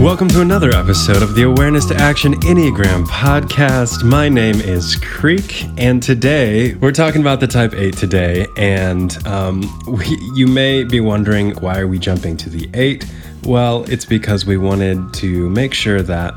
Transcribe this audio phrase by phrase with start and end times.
[0.00, 4.02] Welcome to another episode of the Awareness to Action Enneagram podcast.
[4.02, 8.46] My name is Creek, and today we're talking about the Type 8 today.
[8.56, 13.04] And um, we, you may be wondering why are we jumping to the 8?
[13.42, 16.32] Well, it's because we wanted to make sure that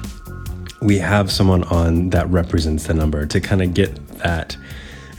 [0.82, 4.58] we have someone on that represents the number to kind of get that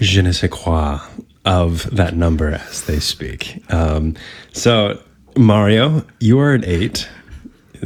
[0.00, 1.00] je ne sais quoi
[1.46, 3.64] of that number as they speak.
[3.72, 4.16] Um,
[4.52, 5.02] so,
[5.34, 7.08] Mario, you are an 8.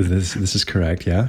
[0.02, 1.28] This this is correct, yeah.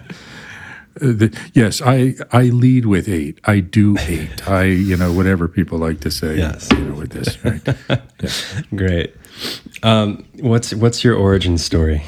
[1.02, 3.40] Uh, the, yes, I I lead with eight.
[3.46, 4.48] I do eight.
[4.48, 6.38] I you know whatever people like to say.
[6.38, 6.70] Yes.
[6.72, 7.44] you know with this.
[7.44, 7.62] Right?
[8.22, 8.62] yeah.
[8.76, 9.16] Great.
[9.84, 12.04] Um, what's what's your origin story?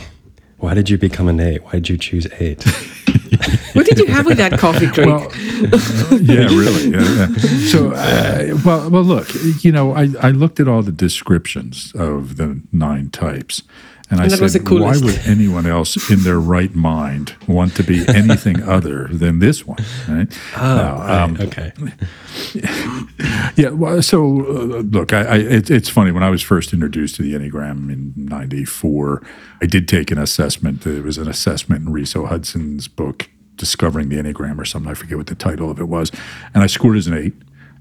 [0.58, 1.64] Why did you become an eight?
[1.64, 2.64] Why did you choose eight?
[3.74, 5.08] what did you have with that coffee, Creek?
[5.08, 5.32] Well,
[6.22, 6.91] yeah, really.
[6.91, 7.68] Yeah, yeah.
[7.72, 9.28] So, uh, well, well, look,
[9.64, 13.64] you know, I, I looked at all the descriptions of the nine types,
[14.12, 18.06] and, And I said, why would anyone else in their right mind want to be
[18.14, 19.80] anything other than this one?
[20.08, 20.27] Right?
[20.58, 21.72] Oh, Now, um, right, okay.
[23.55, 23.70] Yeah.
[23.70, 27.22] Well, so uh, look, I, I it, it's funny when I was first introduced to
[27.22, 29.22] the Enneagram in '94,
[29.62, 30.85] I did take an assessment.
[30.85, 34.90] It was an assessment in Riso Hudson's book, Discovering the Enneagram, or something.
[34.91, 36.12] I forget what the title of it was,
[36.54, 37.34] and I scored as an eight.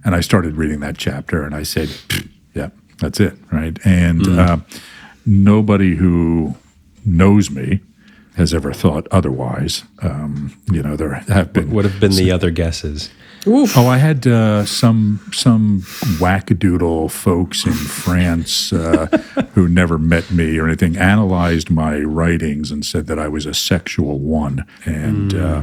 [0.04, 1.90] And I started reading that chapter, and I said,
[2.54, 4.58] "Yeah, that's it, right?" And uh,
[5.30, 6.56] nobody who
[7.04, 7.80] knows me
[8.36, 9.84] has ever thought otherwise.
[10.02, 13.10] Um, you know, there have been What have been the other guesses?
[13.46, 15.80] Oh, I had uh, some some
[16.18, 19.06] wackadoodle folks in France uh,
[19.54, 23.54] who never met me or anything analyzed my writings and said that I was a
[23.54, 24.66] sexual one.
[24.84, 25.62] And uh,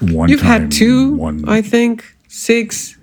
[0.00, 2.98] one You've time, had two, one, I think, six.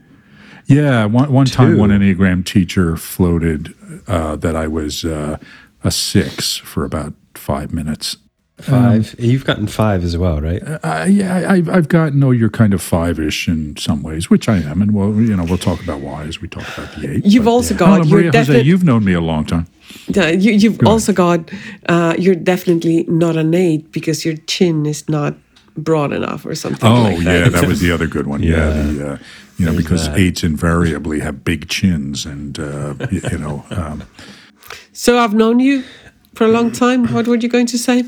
[0.67, 3.73] yeah, one one time, one enneagram teacher floated
[4.07, 5.37] uh, that I was uh,
[5.83, 8.17] a six for about five minutes.
[8.59, 9.15] Five.
[9.17, 10.61] You've gotten five as well, right?
[10.63, 14.47] Uh, yeah, I, I've, I've gotten, oh, you're kind of five-ish in some ways, which
[14.47, 17.09] I am, and we'll, you know, we'll talk about why as we talk about the
[17.11, 17.25] eight.
[17.25, 17.87] You've but- also I got.
[17.97, 18.67] know, You're Maria Jose, definitely.
[18.69, 19.65] you've known me a long time.
[20.07, 21.49] Yeah, you, you've also got.
[21.89, 25.33] Uh, you're definitely not an eight because your chin is not
[25.75, 26.87] broad enough or something.
[26.87, 27.23] Oh, like that.
[27.45, 28.43] yeah, that was the other good one.
[28.43, 28.83] Yeah, Yeah.
[28.83, 29.17] the, uh,
[29.57, 30.19] you know, There's because that.
[30.19, 34.03] eights invariably have big chins, and uh, you, you know, um,
[34.93, 35.83] So I've known you
[36.35, 37.07] for a long time.
[37.13, 38.03] What were you going to say?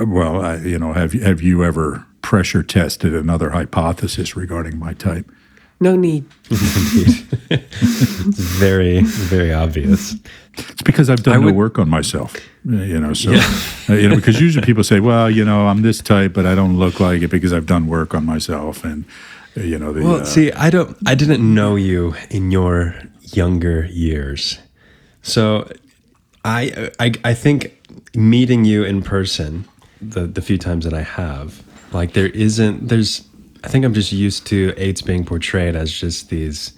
[0.00, 4.94] well, I, you know, have you- have you ever pressure tested another hypothesis regarding my
[4.94, 5.26] type?
[5.80, 6.24] No need.
[7.50, 10.14] Very, very obvious.
[10.54, 12.34] It's because I've done I no would- work on myself.
[12.36, 13.32] uh, You know, so
[13.88, 16.54] uh, you know, because usually people say, "Well, you know, I'm this type, but I
[16.54, 19.04] don't look like it because I've done work on myself." And
[19.56, 20.96] uh, you know, the Well, uh, see, I don't.
[21.06, 22.94] I didn't know you in your
[23.34, 24.58] younger years,
[25.24, 25.68] so
[26.44, 27.80] I, I, I think
[28.14, 29.66] meeting you in person,
[30.00, 31.62] the the few times that I have,
[31.92, 32.88] like there isn't.
[32.88, 33.26] There's.
[33.64, 36.74] I think I'm just used to eights being portrayed as just these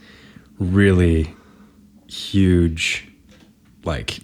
[0.61, 1.34] really
[2.07, 3.09] huge,
[3.84, 4.21] like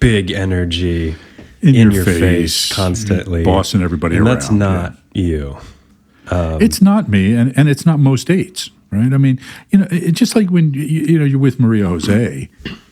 [0.00, 1.14] big energy
[1.62, 5.56] In your your, face, face, constantly, bossing everybody and That's around, not you.
[6.30, 9.12] Um, it's not me, and, and it's not most eights, right?
[9.12, 12.48] I mean, you know, it's just like when you, you know you're with Maria Jose,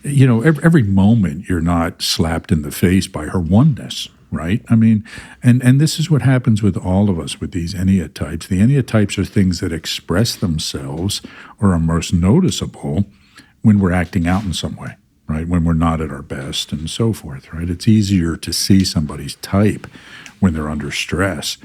[0.08, 4.64] you know, every, every moment you're not slapped in the face by her oneness, right?
[4.68, 5.04] I mean,
[5.42, 8.46] and and this is what happens with all of us with these Ennea types.
[8.46, 11.22] The Ennea types are things that express themselves
[11.60, 13.04] or are most noticeable
[13.62, 15.48] when we're acting out in some way, right?
[15.48, 17.68] When we're not at our best and so forth, right?
[17.68, 19.86] It's easier to see somebody's type
[20.40, 21.58] when they're under stress.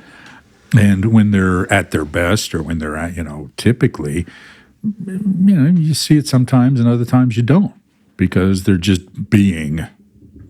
[0.76, 4.26] And when they're at their best or when they're at, you know, typically,
[4.84, 7.76] you know, you see it sometimes and other times you don't
[8.18, 9.88] because they're just being,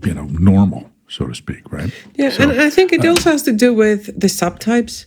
[0.04, 1.92] you know, normal, so to speak, right?
[2.16, 5.06] Yeah, So, and I think it also has to do with the subtypes.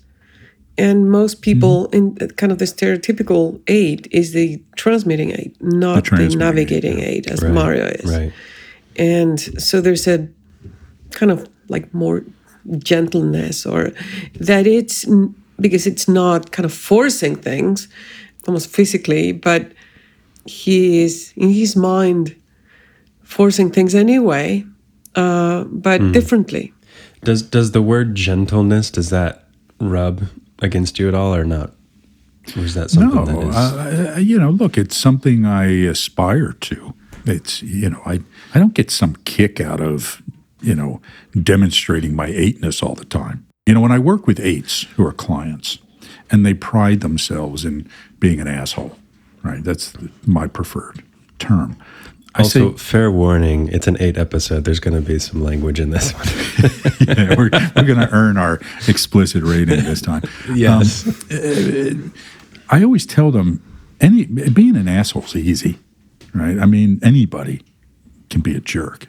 [0.78, 2.22] And most people Mm-hmm.
[2.22, 6.99] in kind of the stereotypical aid is the transmitting aid, not the, transmitting eight, navigating
[6.99, 7.05] yeah.
[7.06, 8.05] eight, as Right, Mario is.
[8.11, 8.33] right.
[8.97, 10.28] And so there's a
[11.12, 12.25] kind of like more
[12.78, 13.93] gentleness, or
[14.41, 15.06] that it's
[15.61, 17.88] because it's not kind of forcing things
[18.47, 19.73] almost physically, but
[20.44, 22.35] he is in his mind
[23.26, 24.64] forcing things anyway,
[25.14, 26.12] uh, but Hmm.
[26.12, 26.73] differently.
[27.25, 29.49] Does does the word gentleness does that
[29.81, 30.23] rub
[30.61, 31.73] against you at all or not?
[32.56, 36.52] Or is that something No, that is uh, you know, look, it's something I aspire
[36.52, 36.94] to.
[37.25, 38.20] It's you know, I
[38.55, 40.23] I don't get some kick out of
[40.62, 41.00] you know
[41.43, 43.44] demonstrating my eightness all the time.
[43.67, 45.78] You know, when I work with eights who are clients,
[46.31, 47.88] and they pride themselves in
[48.20, 48.96] being an asshole,
[49.43, 49.64] right?
[49.64, 49.93] That's
[50.25, 51.02] my preferred
[51.38, 51.76] term.
[52.38, 54.65] Also, fair warning, it's an eight episode.
[54.65, 56.27] There's going to be some language in this one.
[57.09, 60.23] yeah, we're, we're going to earn our explicit rating this time.
[60.55, 61.06] yes.
[61.31, 63.62] Um, uh, I always tell them,
[64.00, 65.79] any being an asshole's easy,
[66.35, 66.59] right?
[66.59, 67.62] I mean, anybody
[68.29, 69.09] can be a jerk,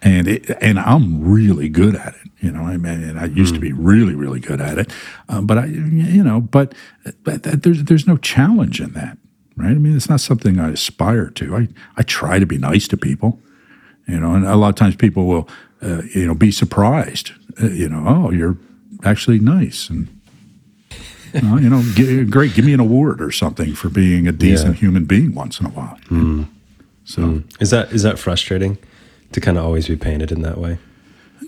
[0.00, 2.30] and it, and I'm really good at it.
[2.40, 3.78] You know, I mean, and I used to be mm.
[3.78, 4.92] really, really good at it,
[5.28, 6.74] um, but I, you know, but,
[7.24, 9.18] but there's there's no challenge in that,
[9.56, 9.70] right?
[9.70, 11.56] I mean, it's not something I aspire to.
[11.56, 13.40] I I try to be nice to people,
[14.08, 15.48] you know, and a lot of times people will,
[15.82, 17.32] uh, you know, be surprised,
[17.62, 18.56] uh, you know, oh, you're
[19.04, 20.08] actually nice and
[21.34, 22.54] uh, you know, g- great.
[22.54, 24.80] Give me an award or something for being a decent Yeah.
[24.80, 25.98] human being once in a while.
[27.04, 28.78] So Is that is that frustrating
[29.32, 30.78] to kind of always be painted in that way?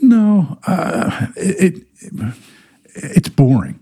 [0.03, 2.35] no, uh, it, it
[2.95, 3.81] it's boring,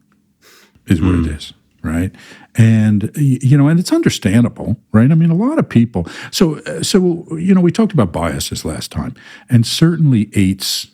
[0.86, 1.52] is what it is,
[1.82, 2.12] right?
[2.58, 5.10] And you know, and it's understandable, right?
[5.10, 6.06] I mean, a lot of people.
[6.30, 9.14] So uh, so you know, we talked about biases last time,
[9.50, 10.88] and certainly eights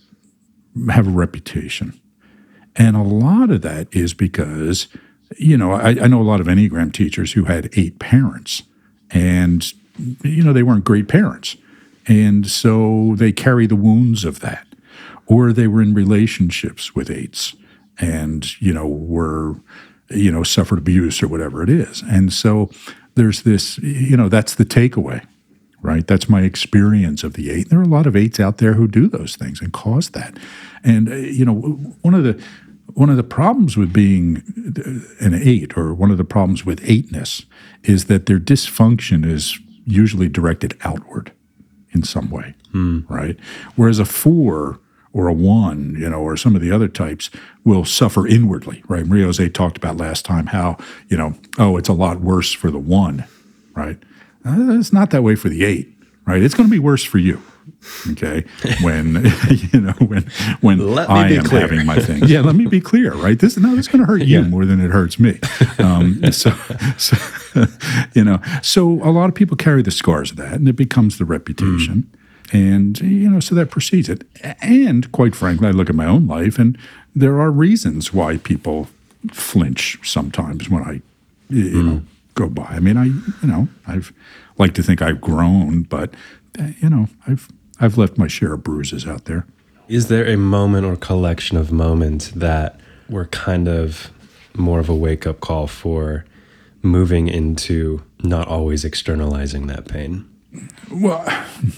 [0.91, 2.01] have a reputation.
[2.75, 4.89] And a lot of that is because,
[5.37, 8.63] you know, I, I know a lot of Enneagram teachers who had eight parents
[9.11, 9.71] and,
[10.23, 11.57] you know, they weren't great parents.
[12.07, 14.67] And so they carry the wounds of that.
[15.27, 17.55] Or they were in relationships with eights
[17.99, 19.57] and, you know, were,
[20.15, 22.03] you know, suffered abuse or whatever it is.
[22.03, 22.71] And so
[23.15, 25.27] there's this, you know, that's the takeaway
[25.83, 26.07] right?
[26.07, 27.69] That's my experience of the eight.
[27.69, 30.39] There are a lot of eights out there who do those things and cause that.
[30.85, 31.55] And uh, you know,
[32.03, 32.43] one of the
[32.95, 34.43] one of the problems with being
[35.21, 37.45] an eight, or one of the problems with eightness,
[37.83, 41.33] is that their dysfunction is usually directed outward
[41.93, 42.55] in some way,
[43.09, 43.39] right?
[43.77, 44.79] Whereas a four
[45.13, 47.31] or a one, you know, or some of the other types
[47.65, 49.07] will suffer inwardly, right?
[49.07, 50.79] Maria Jose talked about last time how,
[51.09, 53.25] you know, oh, it's a lot worse for the one,
[53.75, 53.99] right?
[54.45, 55.93] Uh, it's not that way for the eight,
[56.27, 56.43] right?
[56.43, 57.43] It's going to be worse for you.
[58.11, 58.45] Okay,
[58.83, 59.25] when
[59.73, 60.25] you know when
[60.63, 61.61] when Let me I be am clear.
[61.61, 62.41] having my thing, yeah.
[62.41, 63.39] Let me be clear, right?
[63.39, 65.39] This no, this is going to hurt you more than it hurts me.
[65.79, 66.53] Um, so,
[66.99, 67.17] so
[68.15, 71.19] you know, so a lot of people carry the scars of that, and it becomes
[71.19, 72.11] the reputation,
[72.53, 74.25] and you know, so that precedes it.
[74.61, 76.79] And quite frankly, I look at my own life, and
[77.15, 78.89] there are reasons why people
[79.31, 81.03] flinch sometimes when I,
[81.49, 81.87] you hmm.
[81.87, 82.03] know,
[82.35, 82.65] go by.
[82.65, 84.13] I mean, I, you know, I've
[84.59, 86.13] like to think I've grown, but
[86.81, 87.49] you know, I've
[87.81, 89.47] I've left my share of bruises out there.
[89.89, 92.79] Is there a moment or collection of moments that
[93.09, 94.11] were kind of
[94.55, 96.25] more of a wake up call for
[96.83, 100.29] moving into not always externalizing that pain?
[100.91, 101.25] Well,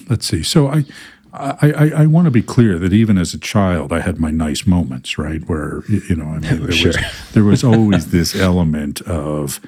[0.09, 0.43] let's see.
[0.43, 0.85] So I.
[1.37, 4.31] I, I, I want to be clear that even as a child, I had my
[4.31, 5.43] nice moments, right?
[5.49, 6.93] Where you know, I mean, there Sure.
[6.93, 9.59] was there was always this element of,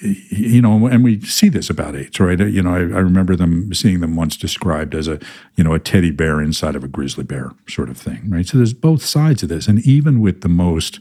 [0.00, 2.40] you know, and we see this about eights, right?
[2.40, 5.18] Uh, you know, I, I remember them seeing them once described as a,
[5.54, 8.46] you know, a teddy bear inside of a grizzly bear sort of thing, right?
[8.48, 10.98] So there's both sides of this, and even with the most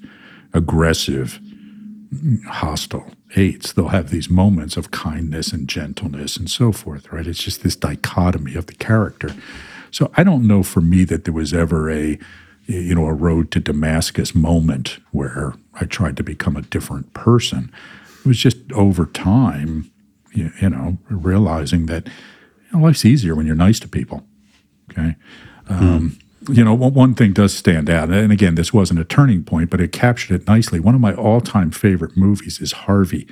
[0.54, 1.40] aggressive,
[2.48, 7.28] hostile eights, they'll have these moments of kindness and gentleness and so forth, right?
[7.28, 9.34] It's just this dichotomy of the character.
[9.92, 12.20] So I don't know for me that there was ever a,
[12.66, 17.72] you know, a road to Damascus moment where I tried to become a different person.
[18.20, 19.92] It was just over time,
[20.34, 24.26] you, know, realizing that you know, life's easier when you're nice to people.
[24.92, 25.16] Okay.
[25.68, 26.20] Um,
[26.50, 29.80] You know, one thing does stand out, and again, this wasn't a turning point, but
[29.80, 30.80] it captured it nicely.
[30.80, 33.28] One of my all-time favorite movies is Harvey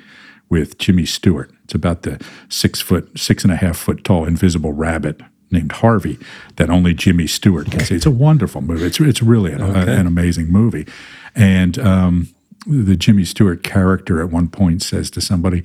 [0.48, 1.50] with Jimmy Stewart.
[1.64, 6.18] It's about the six foot, six and a half foot tall invisible rabbit named Harvey
[6.56, 7.96] that only Jimmy Stewart can see.
[7.96, 8.84] It's a wonderful movie.
[8.84, 10.86] It's it's really an, an amazing movie,
[11.34, 12.28] and um,
[12.66, 15.62] the Jimmy Stewart character at one point says to somebody,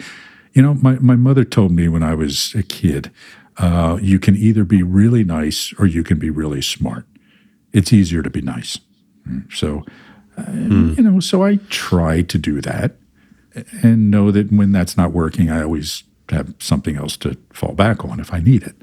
[0.53, 3.11] "You know, my my mother told me when I was a kid,
[3.57, 7.05] uh, you can either be really nice or you can be really smart.
[7.75, 8.79] It's easier to be nice."
[9.49, 9.83] So,
[10.37, 12.97] uh, you know, so I try to do that
[13.81, 18.03] and know that when that's not working, I always have something else to fall back
[18.03, 18.75] on if I need it.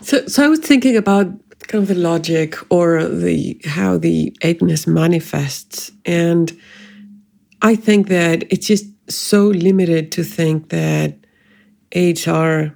[0.00, 1.26] So, so I was thinking about
[1.66, 6.56] kind of the logic or the how the eightness manifests, and
[7.62, 11.16] I think that it's just so limited to think that
[11.92, 12.74] eights are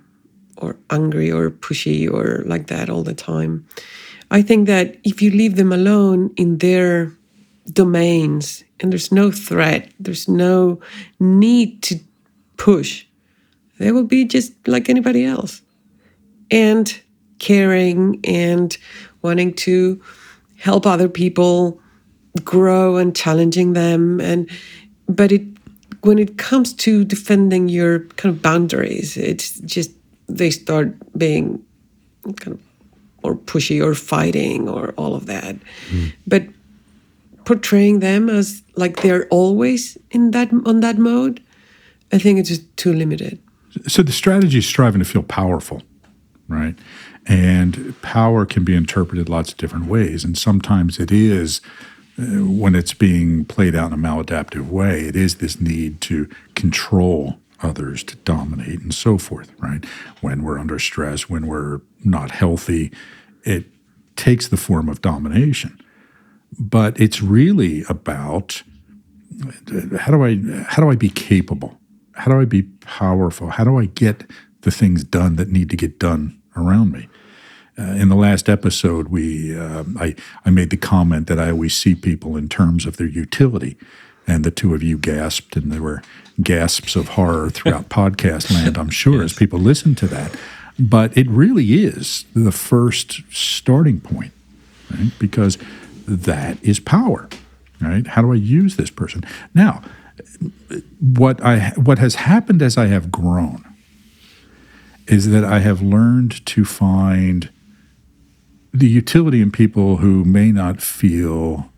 [0.57, 3.67] or angry or pushy or like that all the time.
[4.33, 7.13] I think that if you leave them alone in their
[7.71, 10.81] domains and there's no threat, there's no
[11.21, 12.01] need to
[12.57, 13.05] push,
[13.79, 15.61] they will be just like anybody else.
[16.51, 16.99] And
[17.39, 18.79] caring and
[19.21, 20.01] wanting to
[20.57, 21.79] help other people
[22.43, 24.19] grow and challenging them.
[24.21, 24.49] And
[25.09, 25.43] but it
[26.01, 29.93] when it comes to defending your kind of boundaries it's just
[30.29, 31.65] they start being
[32.37, 32.72] kind of
[33.23, 35.57] or pushy or fighting or all of that.
[36.27, 36.45] But
[37.45, 41.43] portraying them as like they're always in that on that mode,
[42.13, 43.39] I think it's just too limited.
[43.87, 45.83] So the strategy is striving to feel powerful,
[46.49, 46.77] right?
[47.27, 50.25] And power can be interpreted lots of different ways.
[50.25, 51.61] And sometimes it is,
[52.19, 56.29] uh, when it's being played out in a maladaptive way, it is this need to
[56.55, 59.85] control others, to dominate, and so forth, right?
[60.21, 62.93] When we're under stress, when we're not healthy,
[63.45, 63.67] it
[64.17, 65.79] takes the form of domination.
[66.59, 68.63] But it's really about
[69.99, 71.79] how do I how do I be capable?
[72.15, 73.49] How do I be powerful?
[73.49, 77.09] How do I get the things done that need to get done around me?
[77.79, 80.15] Uh, in the last episode, we uh, I
[80.45, 83.79] I made the comment that I always see people in terms of their utility,
[84.27, 86.03] and the two of you gasped, and there were
[86.43, 88.77] gasps of horror throughout podcast land.
[88.79, 90.37] I'm sure as people listen to that,
[90.79, 94.33] but it really is the first starting point,
[94.91, 95.13] right?
[95.19, 95.59] Because
[96.07, 97.29] that is power,
[97.81, 98.07] right?
[98.07, 99.25] How do I use this person
[99.55, 99.83] now?
[101.01, 103.65] What I what has happened as I have grown
[105.07, 107.51] is that I have learned to find
[108.73, 111.72] the utility in people who may not feel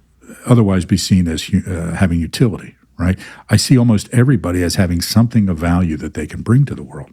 [0.47, 3.19] otherwise be seen as uh, having utility, right?
[3.51, 6.83] I see almost everybody as having something of value that they can bring to the
[6.83, 7.13] world.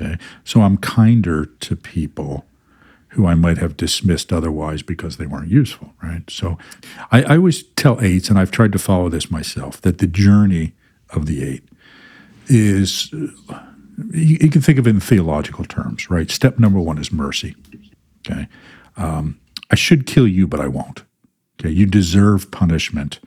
[0.00, 0.16] Okay?
[0.44, 2.46] So I'm kinder to people
[3.08, 6.22] who I might have dismissed otherwise because they weren't useful, right?
[6.30, 6.58] So
[7.10, 10.74] I, I always tell eights, and I've tried to follow this myself, that the journey
[11.10, 11.64] of the eight
[12.46, 16.30] is you, you can think of it in theological terms, right?
[16.30, 17.56] Step number one is mercy.
[18.26, 18.48] Okay.
[18.96, 21.02] Um, I should kill you, but I won't.
[21.60, 21.70] Okay.
[21.70, 23.20] You deserve punishment,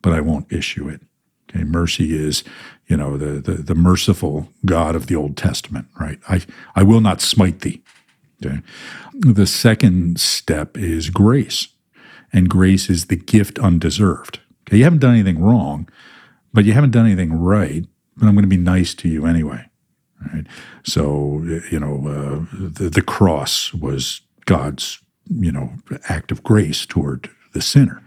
[0.00, 1.02] but I won't issue it.
[1.50, 1.64] Okay.
[1.64, 2.44] Mercy is,
[2.86, 6.20] you know, the, the, the merciful God of the Old Testament, right?
[6.28, 6.42] I,
[6.76, 7.82] I will not smite thee.
[8.44, 8.62] Okay.
[9.18, 11.68] The second step is grace.
[12.32, 14.38] And grace is the gift undeserved.
[14.68, 14.78] Okay.
[14.78, 15.88] You haven't done anything wrong,
[16.52, 17.84] but you haven't done anything right,
[18.16, 19.66] but I'm going to be nice to you anyway.
[20.32, 20.46] Right?
[20.84, 21.42] So,
[21.72, 25.72] you know, uh, the, the cross was God's, you know,
[26.08, 28.02] act of grace toward the sinner.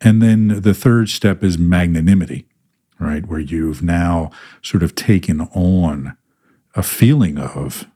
[0.00, 2.46] And then the third step is magnanimity,
[2.98, 3.26] right?
[3.26, 4.30] Where you've now
[4.62, 6.16] sort of taken on
[6.74, 7.86] a feeling of,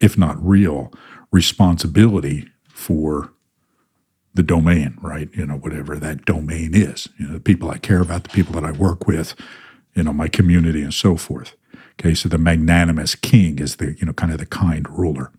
[0.00, 0.92] if not real,
[1.30, 3.32] responsibility for
[4.34, 5.28] the domain, right?
[5.34, 8.54] You know, whatever that domain is, you know, the people I care about, the people
[8.54, 9.34] that I work with,
[9.94, 11.54] you know, my community and so forth.
[12.00, 15.30] Okay, so the magnanimous king is the you know kind of the kind ruler,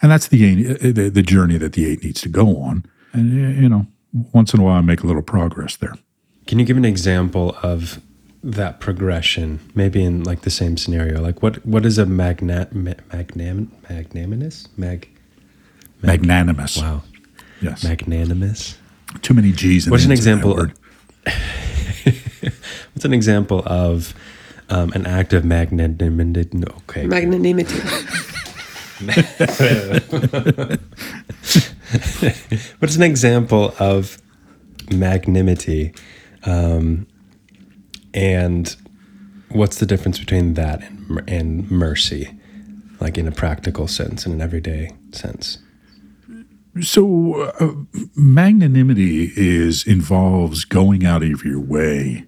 [0.00, 2.86] and that's the the, the journey that the eight needs to go on.
[3.12, 3.86] And you know,
[4.32, 5.94] once in a while, I make a little progress there.
[6.46, 8.00] Can you give an example of
[8.42, 11.20] that progression, maybe in like the same scenario?
[11.20, 15.08] Like what what is a magna, magnam, magnanimous mag,
[16.02, 16.76] mag, magnanimous?
[16.76, 17.02] Wow,
[17.60, 18.78] yes, magnanimous.
[19.22, 19.88] Too many G's.
[19.88, 20.60] What's an example?
[20.60, 20.72] Of,
[22.92, 24.14] what's an example of
[24.68, 26.62] um, an act of magnanimity.
[26.88, 27.06] Okay.
[27.06, 27.80] Magnanimity.
[32.78, 34.20] What's an example of
[34.90, 35.94] magnanimity?
[36.44, 37.06] Um,
[38.12, 38.74] and
[39.50, 42.36] what's the difference between that and, and mercy,
[43.00, 45.58] like in a practical sense, in an everyday sense?
[46.80, 47.74] So, uh,
[48.16, 52.24] magnanimity is involves going out of your way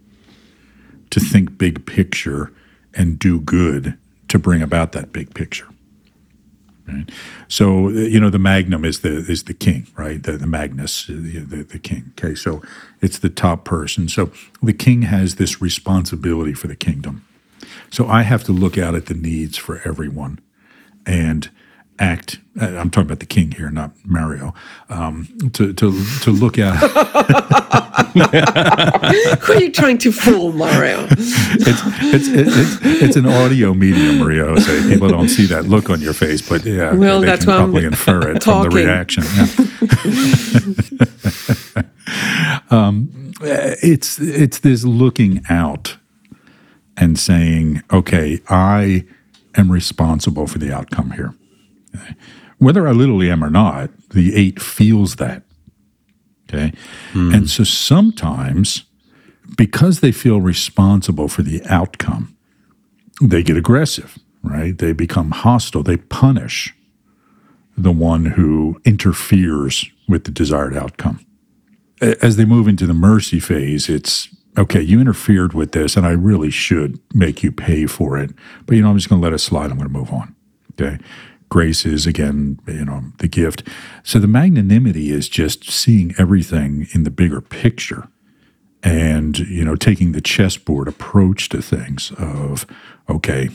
[1.10, 2.52] to think big picture
[2.94, 5.66] and do good to bring about that big picture.
[6.88, 7.10] Right?
[7.48, 10.22] So uh, you know the magnum is the is the king, right?
[10.22, 12.12] The, the magnus, uh, the, the, the king.
[12.18, 12.62] Okay, so
[13.00, 14.08] it's the top person.
[14.08, 14.30] So
[14.62, 17.26] the king has this responsibility for the kingdom.
[17.90, 20.38] So I have to look out at the needs for everyone,
[21.04, 21.50] and
[21.98, 22.38] act.
[22.60, 24.54] Uh, I'm talking about the king here, not Mario.
[24.88, 26.76] Um, to to to look at.
[28.16, 31.06] Who are you trying to fool, Mario?
[31.10, 34.56] it's, it's, it's, it's an audio medium, Mario.
[34.56, 37.56] So people don't see that look on your face, but yeah, well, they that's can
[37.56, 38.70] probably I'm infer it talking.
[38.70, 39.24] from the reaction.
[42.70, 42.70] Yeah.
[42.70, 45.96] um, it's it's this looking out
[46.96, 49.04] and saying, okay, I
[49.56, 51.34] am responsible for the outcome here.
[52.58, 55.42] Whether I literally am or not, the eight feels that.
[56.48, 56.72] Okay.
[57.12, 57.34] Hmm.
[57.34, 58.84] And so sometimes,
[59.56, 62.36] because they feel responsible for the outcome,
[63.20, 64.76] they get aggressive, right?
[64.76, 65.82] They become hostile.
[65.82, 66.74] They punish
[67.76, 71.20] the one who interferes with the desired outcome.
[72.00, 76.12] As they move into the mercy phase, it's okay, you interfered with this, and I
[76.12, 78.30] really should make you pay for it.
[78.64, 79.70] But you know, I'm just going to let it slide.
[79.70, 80.34] I'm going to move on.
[80.72, 80.98] Okay
[81.48, 83.62] grace is again, you know, the gift.
[84.02, 88.08] So the magnanimity is just seeing everything in the bigger picture
[88.82, 92.66] and, you know, taking the chessboard approach to things of,
[93.08, 93.50] okay,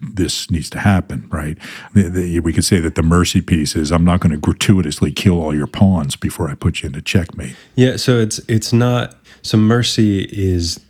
[0.00, 1.56] this needs to happen, right?
[1.94, 5.12] The, the, we could say that the mercy piece is I'm not going to gratuitously
[5.12, 7.56] kill all your pawns before I put you into checkmate.
[7.74, 10.80] Yeah, so it's it's not so mercy is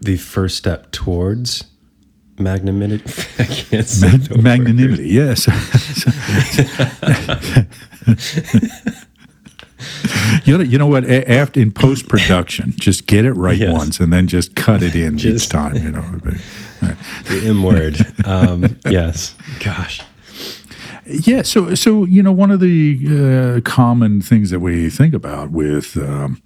[0.00, 1.64] the first step towards
[2.40, 3.04] magnanimity.
[3.38, 5.46] I can't say Mag- magnanimity, yes.
[10.44, 11.08] you know, you know what?
[11.08, 13.72] After in post production, just get it right Yes.
[13.72, 15.76] once, and then just cut it in each time.
[15.76, 16.02] You know,
[17.28, 17.96] the M word.
[18.26, 19.34] Um, yes.
[19.64, 20.02] Gosh.
[21.06, 21.42] yeah.
[21.42, 25.96] So, so you know, one of the uh, common things that we think about with
[25.96, 26.42] um,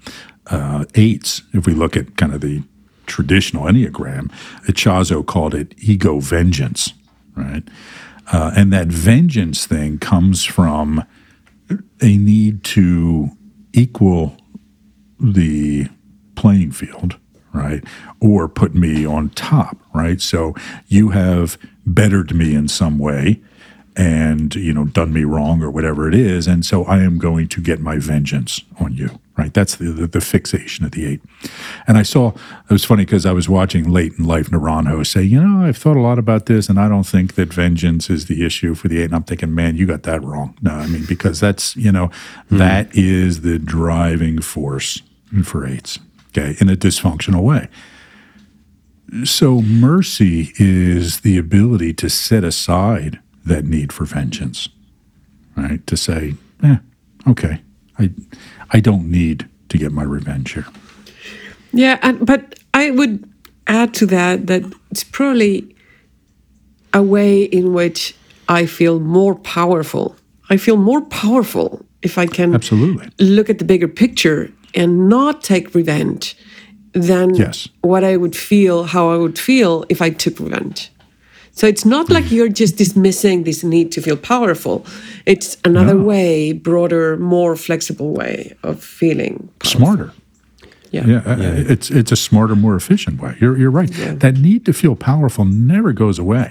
[0.48, 2.62] uh, eights, if we look at kind of the
[3.06, 4.30] traditional enneagram,
[4.66, 6.92] Ichazo called it ego vengeance,
[7.36, 7.62] right?
[8.32, 11.04] Uh, and that vengeance thing comes from
[12.00, 13.30] a need to
[13.72, 14.36] equal
[15.20, 15.88] the
[16.34, 17.18] playing field,
[17.52, 17.84] right?
[18.20, 20.20] Or put me on top, right?
[20.20, 20.54] So
[20.86, 23.42] you have bettered me in some way
[23.96, 26.46] and, you know, done me wrong or whatever it is.
[26.46, 29.52] And so I am going to get my vengeance on you, right?
[29.52, 31.20] That's the, the, the fixation of the eight.
[31.86, 35.22] And I saw, it was funny because I was watching late in life Naranjo say,
[35.22, 38.26] you know, I've thought a lot about this and I don't think that vengeance is
[38.26, 39.06] the issue for the eight.
[39.06, 40.56] And I'm thinking, man, you got that wrong.
[40.62, 42.10] No, I mean, because that's, you know,
[42.50, 45.02] that is the driving force
[45.42, 45.98] for eights,
[46.28, 47.68] okay, in a dysfunctional way.
[49.24, 54.68] So mercy is the ability to set aside that need for vengeance,
[55.56, 55.84] right?
[55.86, 56.78] To say, eh,
[57.28, 57.60] okay,
[57.98, 58.10] I,
[58.74, 60.66] I don't need to get my revenge here.
[61.72, 63.24] Yeah, and, but I would
[63.66, 65.74] add to that that it's probably
[66.92, 68.14] a way in which
[68.48, 70.16] I feel more powerful.
[70.50, 73.08] I feel more powerful if I can Absolutely.
[73.18, 76.36] look at the bigger picture and not take revenge
[76.92, 77.68] than Yes.
[77.82, 80.90] what I would feel, how I would feel if I took revenge.
[81.56, 84.84] So it's not like you're just dismissing this need to feel powerful.
[85.24, 86.02] It's another No.
[86.04, 89.78] way, broader, more flexible way of feeling powerful.
[89.78, 90.10] Smarter.
[90.90, 91.06] Yeah.
[91.06, 93.34] Yeah, uh, it's it's a smarter, more efficient way.
[93.40, 93.90] You're you're right.
[93.98, 94.14] Yeah.
[94.18, 96.48] That need to feel powerful never goes away.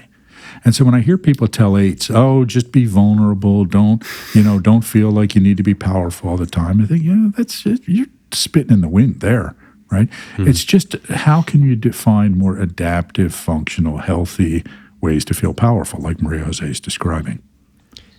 [0.64, 3.64] And so when I hear people tell eights, "Oh, just be vulnerable.
[3.64, 4.02] Don't
[4.34, 4.58] you know?
[4.60, 7.66] Don't feel like you need to be powerful all the time," I think, yeah, that's
[7.66, 7.80] it.
[7.86, 9.54] you're spitting in the wind there,
[9.90, 10.08] right?
[10.38, 14.62] It's just how can you define more adaptive, functional, healthy
[15.04, 17.38] ways to feel powerful, like Maria Jose is describing.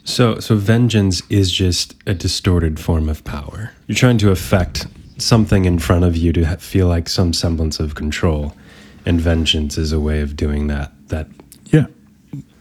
[0.04, 3.72] So, so vengeance is just a distorted form of power.
[3.88, 4.86] You're trying to affect
[5.18, 8.54] something in front of you to ha- feel like some semblance of control,
[9.06, 10.92] and vengeance is a way of doing that.
[11.10, 11.28] That
[11.76, 11.88] Yeah.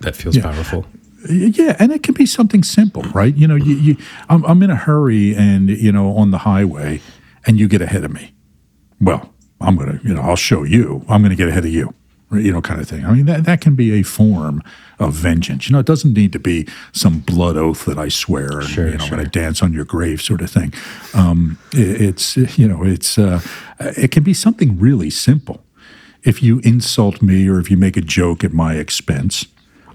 [0.01, 0.43] that feels Yeah.
[0.51, 0.87] powerful.
[1.31, 3.35] Yeah, and it can be something simple, right?
[3.35, 3.97] You know, you, you
[4.29, 7.01] I'm, I'm in a hurry and you know on the highway,
[7.47, 8.33] and you get ahead of me.
[9.01, 11.05] Well, I'm gonna, you know, I'll show you.
[11.09, 11.93] I'm gonna get ahead of you,
[12.39, 13.05] you know, kind of thing.
[13.05, 14.63] I mean, that that can be a form
[14.99, 15.69] of vengeance.
[15.69, 18.87] You know, it doesn't need to be some blood oath that I swear, and, Sure,
[18.87, 19.17] you know, I'm sure.
[19.17, 20.73] gonna dance on your grave, sort of thing.
[21.15, 23.41] Um, it, it's you know, it's uh,
[23.81, 25.65] it can be something really simple.
[26.23, 29.47] If you insult me or if you make a joke at my expense,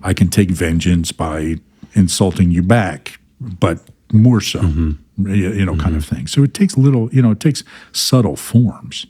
[0.04, 1.56] I can take vengeance by
[1.94, 3.80] insulting you back, but
[4.14, 6.28] more so, you you know, kind of thing.
[6.28, 9.08] So it takes little, you know, it takes subtle forms.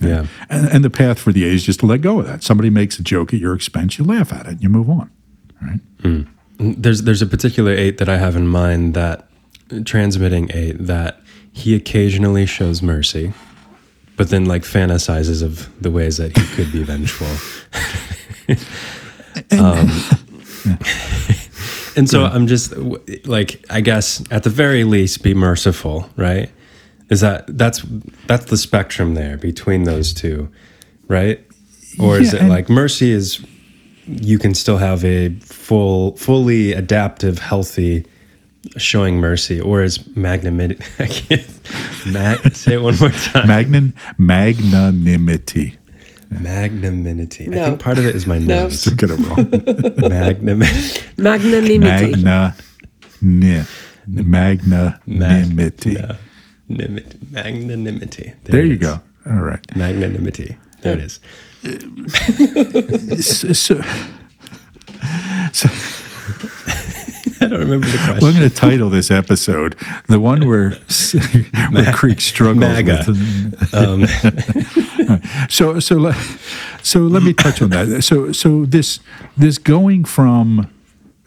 [0.00, 0.26] Yeah.
[0.50, 2.42] And, and the path for the A is just to let go of that.
[2.42, 5.10] Somebody makes a joke at your expense, you laugh at it, and you move on.
[5.62, 6.26] Right?
[6.58, 9.28] There's there's a particular eight that I have in mind that
[9.84, 11.20] transmitting eight that
[11.52, 13.32] he occasionally shows mercy,
[14.16, 17.26] but then like fantasizes of the ways that he could be vengeful.
[19.58, 19.88] um,
[21.96, 22.76] and so I'm just
[23.26, 26.50] like I guess at the very least be merciful, right?
[27.08, 27.82] Is that that's
[28.26, 30.48] that's the spectrum there between those two,
[31.08, 31.40] right?
[31.98, 33.44] Or is it and- like mercy is
[34.06, 38.06] you can still have a full, fully adaptive, healthy
[38.76, 40.78] showing mercy, or is magnanimity?
[40.98, 41.46] I can't.
[42.06, 43.48] Mag, say it one more time.
[43.48, 45.76] Magnan, magnanimity.
[46.30, 47.48] Magnanimity.
[47.48, 48.64] I think part of it is my No.
[48.64, 48.84] nose.
[48.96, 49.48] Get it wrong.
[50.10, 51.00] Magnanimity.
[51.18, 52.10] Magnanimity.
[52.22, 52.56] Magna,
[53.22, 53.64] ni,
[54.06, 55.96] magnanimity.
[56.68, 57.18] Magnanimity.
[57.30, 58.32] Magnanimity.
[58.44, 58.78] There it you is.
[58.80, 59.00] go.
[59.26, 59.60] All right.
[59.76, 60.56] Magnanimity.
[60.82, 61.20] There it is.
[63.24, 63.80] So, so,
[67.38, 68.18] I don't remember the question.
[68.20, 69.76] Well, I'm going to title this episode
[70.08, 70.70] the one where
[71.72, 73.04] where Creek struggles MAGA.
[73.06, 73.68] with.
[73.74, 74.06] Um,
[75.48, 76.14] So so let
[76.82, 78.02] so let me touch on that.
[78.02, 79.00] So so this
[79.36, 80.70] this going from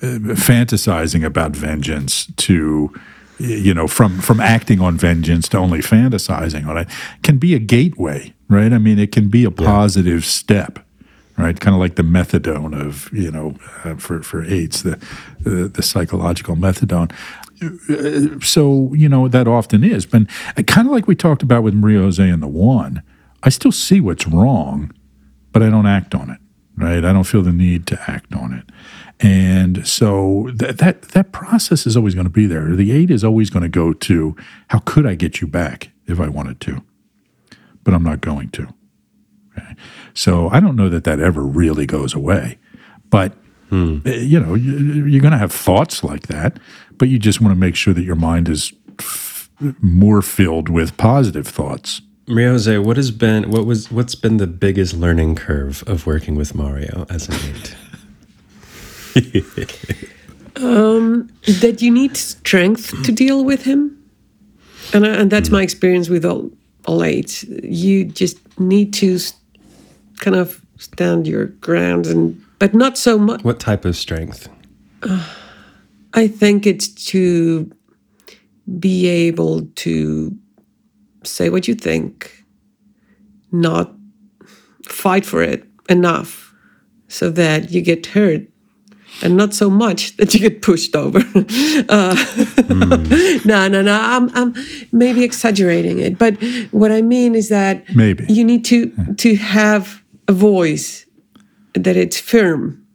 [0.02, 2.94] fantasizing about vengeance to
[3.40, 6.88] you know from from acting on vengeance to only fantasizing on it
[7.24, 8.74] can be a gateway right?
[8.74, 10.30] I mean it can be a positive yeah.
[10.30, 10.80] step
[11.38, 11.58] right?
[11.58, 15.00] Kind of like the methadone of you know uh, for for aids the,
[15.40, 17.12] the, the psychological methadone.
[18.44, 20.06] So you know that often is.
[20.06, 20.28] But
[20.68, 23.02] kind of like we talked about with maria jose and the one
[23.44, 24.92] i still see what's wrong
[25.52, 26.40] but i don't act on it
[26.80, 27.04] right?
[27.04, 28.64] I don't feel the need to act on it
[29.20, 32.76] and so that that that process is always going to be there.
[32.76, 34.36] The eight is always going to go to
[34.70, 36.82] how could I get you back if I wanted to,
[37.84, 38.68] but I'm not going to.
[39.58, 39.76] Okay?
[40.14, 42.58] So I don't know that that ever really goes away,
[43.10, 43.34] but
[43.70, 44.00] hmm.
[44.06, 46.58] Eh, you know you're going to have thoughts like that,
[46.98, 49.50] but you just want to make sure that your mind is f-
[49.82, 52.02] more filled with positive thoughts.
[52.26, 56.36] Maria Jose, what has been what was what's been the biggest learning curve of working
[56.36, 57.76] with Mario as an eight?
[60.56, 61.30] Um,
[61.62, 63.98] that you need strength to deal with him,
[64.94, 66.52] and uh, and that's my experience with all
[66.86, 67.44] all eight.
[67.44, 69.20] You just need to
[70.20, 73.44] kind of stand your ground, and but not so much.
[73.44, 74.50] What type of strength?
[75.04, 75.26] Uh,
[76.14, 77.72] I think it's to
[78.80, 80.36] be able to
[81.24, 82.44] say what you think,
[83.52, 83.94] not
[84.86, 86.54] fight for it enough
[87.08, 88.42] so that you get hurt
[89.22, 91.20] and not so much that you get pushed over.
[91.90, 93.46] uh, mm.
[93.46, 94.00] No, no, no.
[94.00, 94.54] I'm, I'm
[94.92, 96.36] maybe exaggerating it, but
[96.72, 101.06] what I mean is that maybe you need to to have a voice
[101.74, 102.86] that it's firm.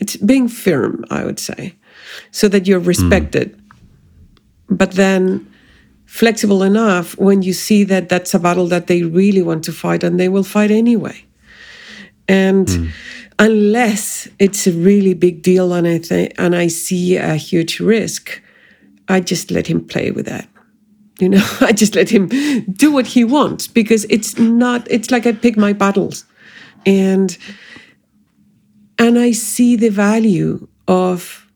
[0.00, 1.74] It's being firm, I would say,
[2.30, 3.56] so that you're respected.
[3.56, 3.62] Mm.
[4.68, 5.46] But then
[6.04, 10.04] flexible enough when you see that that's a battle that they really want to fight,
[10.04, 11.24] and they will fight anyway.
[12.28, 12.90] And mm
[13.38, 18.42] unless it's a really big deal and I think and I see a huge risk,
[19.08, 20.48] I just let him play with that.
[21.18, 22.28] You know, I just let him
[22.72, 26.24] do what he wants because it's not it's like I pick my battles.
[26.84, 27.36] And
[28.98, 31.46] and I see the value of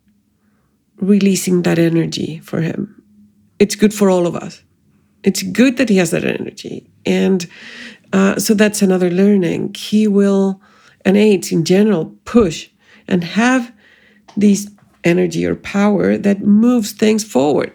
[0.96, 3.02] releasing that energy for him.
[3.58, 4.62] It's good for all of us.
[5.22, 6.90] It's good that he has that energy.
[7.06, 7.46] And
[8.12, 9.74] uh, so that's another learning.
[9.74, 10.60] He will
[11.04, 12.68] and eights in general push
[13.08, 13.72] and have
[14.36, 14.70] this
[15.04, 17.72] energy or power that moves things forward.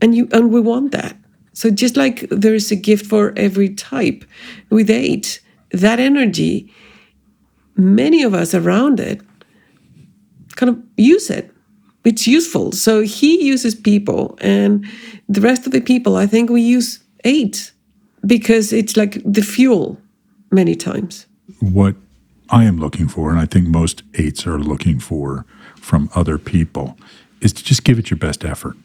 [0.00, 1.16] And you and we want that.
[1.52, 4.24] So just like there's a gift for every type,
[4.68, 6.70] with eight, that energy,
[7.76, 9.22] many of us around it
[10.54, 11.50] kind of use it.
[12.04, 12.72] It's useful.
[12.72, 14.86] So he uses people, and
[15.28, 17.72] the rest of the people, I think we use eight
[18.24, 20.00] because it's like the fuel
[20.50, 21.26] many times
[21.60, 21.96] what
[22.50, 26.96] I am looking for, and I think most eights are looking for from other people,
[27.40, 28.76] is to just give it your best effort,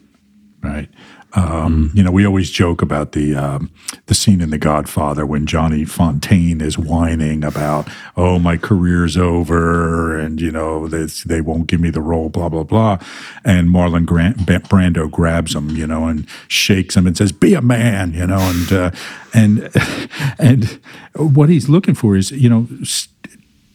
[0.62, 0.88] right?
[1.34, 1.90] Um.
[1.94, 3.70] You know, we always joke about the um,
[4.06, 10.18] the scene in The Godfather when Johnny Fontane is whining about, "Oh, my career's over,"
[10.18, 12.98] and you know they they won't give me the role, blah blah blah,
[13.44, 17.62] and Marlon Grant, Brando grabs him, you know, and shakes him and says, "Be a
[17.62, 18.90] man," you know, and uh,
[19.32, 19.70] and
[20.38, 20.80] and
[21.16, 22.68] what he's looking for is, you know,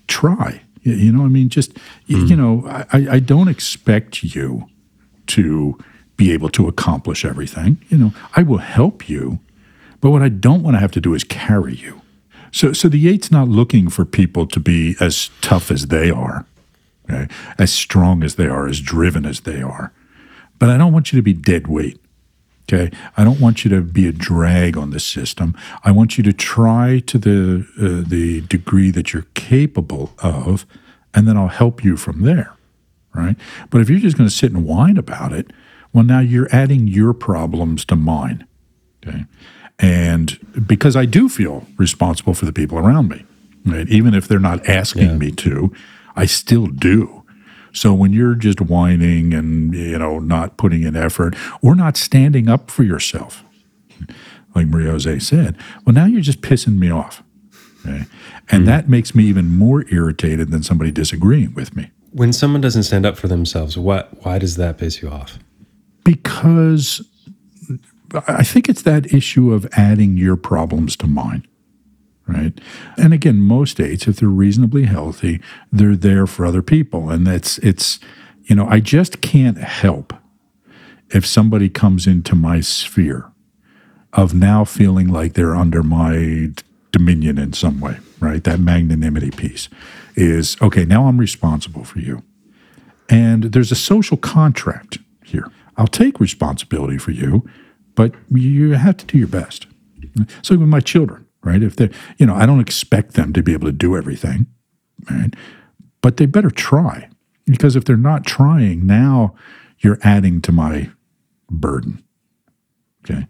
[0.08, 0.62] try.
[0.84, 1.74] You know, I mean, just
[2.08, 2.30] mm.
[2.30, 4.67] you know, I, I don't expect you
[5.28, 5.78] to
[6.18, 7.78] be able to accomplish everything.
[7.90, 9.40] You know, I will help you,
[10.02, 12.02] but what I don't want to have to do is carry you.
[12.52, 16.46] So, so the eight's not looking for people to be as tough as they are,
[17.10, 17.32] okay?
[17.58, 19.94] as strong as they are, as driven as they are.
[20.60, 22.00] But I don't want you to be dead weight.
[22.70, 25.56] Okay, I don't want you to be a drag on the system.
[25.86, 30.66] I want you to try to the uh, the degree that you're capable of,
[31.14, 32.54] and then I'll help you from there.
[33.14, 33.38] Right.
[33.70, 35.52] But if you're just going to sit and whine about it,
[35.93, 38.45] well, now you're adding your problems to mine.
[39.06, 39.26] Okay.
[39.80, 43.26] And because I do feel responsible for the people around me,
[43.65, 43.88] right?
[43.89, 45.17] Even if they're not asking yeah.
[45.17, 45.73] me to,
[46.15, 47.23] I still do.
[47.73, 52.50] So when you're just whining and you know not putting in effort or not standing
[52.50, 53.43] up for yourself,
[54.56, 57.23] like Maria Jose said, well now you're just pissing me off.
[57.86, 58.06] Okay?
[58.50, 61.91] And mm that makes me even more irritated than somebody disagreeing with me.
[62.12, 65.38] When someone doesn't stand up for themselves, what why does that piss you off?
[66.08, 67.02] Because
[68.28, 71.46] I think it's that issue of adding your problems to mine.
[72.28, 72.60] Right.
[72.98, 75.41] And again, most eights, if they're reasonably healthy,
[75.72, 77.10] they're there for other people.
[77.10, 78.00] And it's, it's,
[78.46, 80.13] you know, I just can't help
[81.10, 83.32] if somebody comes into my sphere
[84.13, 86.52] of now feeling like they're under my
[86.93, 88.43] dominion in some way, right?
[88.46, 89.70] That magnanimity piece
[90.15, 92.24] is okay, now I'm responsible for you
[93.10, 95.52] And there's a social contract here.
[95.78, 97.48] I'll take responsibility for you,
[97.96, 99.68] but you have to do your best.
[100.42, 101.62] So with my children, right?
[101.62, 104.48] If they, you know, I don't expect them to be able to do everything,
[105.10, 105.34] right?
[106.02, 107.10] But they better try
[107.46, 109.36] because if they're not trying, now
[109.80, 110.90] you're adding to my
[111.50, 112.04] burden.
[113.06, 113.28] Okay.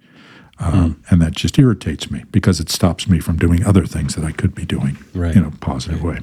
[0.60, 4.25] Um, and that just irritates me because it stops me from doing other things that
[4.25, 5.36] I could be doing Right.
[5.36, 6.19] in a positive way.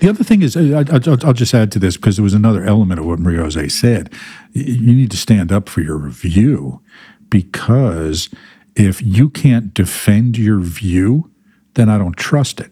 [0.00, 2.34] The other thing is, I, I, I'll I'll just add to this because there was
[2.34, 4.12] another element of what Maria Jose said.
[4.52, 6.80] You need to stand up for your view
[7.28, 8.28] because
[8.76, 11.30] if you can't defend your view,
[11.74, 12.70] then I don't trust it.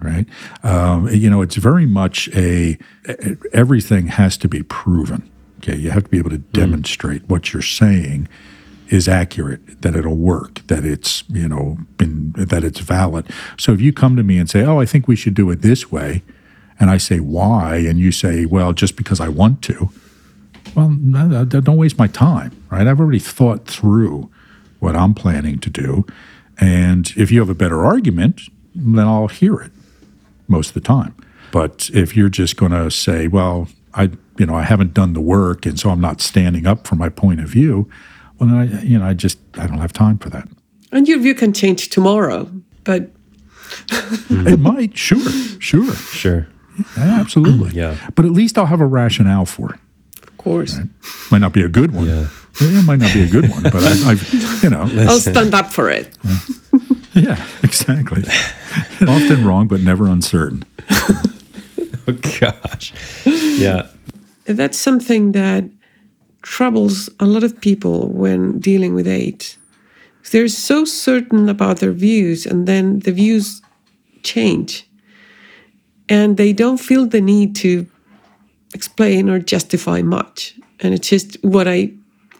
[0.00, 0.26] Right?
[0.62, 2.78] Um, you know, it's very much a
[3.52, 5.28] everything has to be proven.
[5.58, 8.28] Okay, you have to be able to demonstrate what you're saying
[8.88, 13.26] is accurate, that it'll work, that it's you know been that it's valid.
[13.58, 15.62] So if you come to me and say, "Oh, I think we should do it
[15.62, 16.22] this way,"
[16.80, 19.90] and I say why, and you say, "Well, just because I want to,"
[20.74, 20.90] well,
[21.44, 22.86] don't waste my time, right?
[22.86, 24.30] I've already thought through
[24.80, 26.06] what I'm planning to do,
[26.58, 28.42] and if you have a better argument,
[28.74, 29.72] then I'll hear it
[30.46, 31.14] most of the time.
[31.50, 35.20] But if you're just going to say, "Well, I you know I haven't done the
[35.20, 37.88] work, and so I'm not standing up for my point of view,"
[38.38, 40.48] well, then I you know I just I don't have time for that.
[40.92, 42.50] And your view can change tomorrow,
[42.84, 43.10] but
[44.30, 46.46] It might, sure, sure, Sure.
[46.96, 47.96] absolutely, Yeah.
[48.14, 49.80] But at least I'll have a rationale for it.
[50.22, 50.78] of course,
[51.30, 52.06] Might not be a good one.
[52.06, 52.28] Yeah.
[52.60, 55.72] It might not be a good one, but I, I've you know I'll stand up
[55.72, 56.08] for it.
[57.14, 58.22] yeah exactly.
[59.06, 60.64] Often wrong, but never uncertain.
[62.10, 62.94] Oh gosh.
[63.26, 63.88] Yeah.
[64.46, 65.64] That's something that
[66.42, 69.58] troubles a lot of people when dealing with AIDS.
[70.30, 73.62] They're so certain about their views, and then the views
[74.22, 74.86] change.
[76.08, 77.86] And they don't feel the need to
[78.74, 80.54] explain or justify much.
[80.80, 81.92] And it's just what I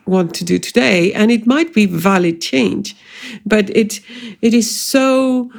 [0.07, 1.13] want to do today.
[1.13, 2.97] And it might be valid change,
[3.45, 4.01] but it
[4.43, 5.51] it is so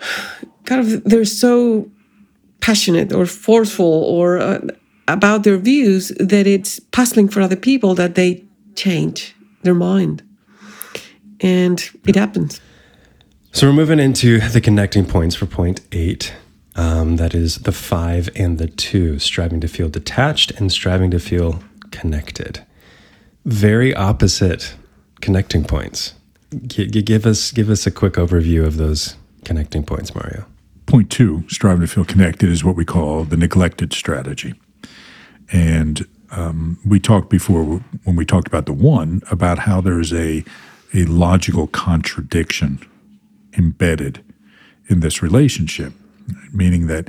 [0.64, 1.88] kind of they're so
[2.60, 4.60] passionate or forceful or uh,
[5.12, 8.44] about their views that it's puzzling for other people that they
[8.74, 10.22] change their mind.
[11.40, 12.60] And it happens.
[13.52, 16.34] So we're moving into the connecting points for point eight.
[16.76, 21.18] Um, that is the five and the two, striving to feel detached and striving to
[21.18, 22.64] feel connected.
[23.44, 24.76] Very opposite
[25.20, 26.14] connecting points.
[26.66, 30.44] G- g- give us give us a quick overview of those connecting points, Mario.
[30.86, 34.54] Point two, striving to feel connected, is what we call the neglected strategy.
[35.52, 37.64] And um, we talked before
[38.04, 40.44] when we talked about the one about how there's a
[40.92, 42.80] a logical contradiction
[43.56, 44.24] embedded
[44.88, 45.92] in this relationship,
[46.52, 47.08] meaning that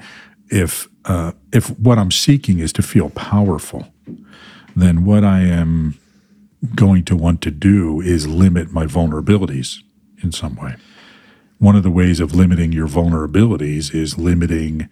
[0.50, 3.88] if uh, if what I'm seeking is to feel powerful,
[4.76, 5.98] then what I am
[6.76, 9.80] going to want to do is limit my vulnerabilities
[10.24, 10.76] in some way.
[11.58, 14.90] One of the ways of limiting your vulnerabilities is limiting